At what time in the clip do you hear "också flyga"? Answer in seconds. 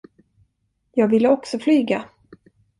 1.29-2.09